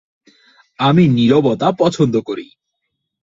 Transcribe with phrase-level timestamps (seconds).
[0.79, 2.47] আমি নীরবতা পছন্দ করি।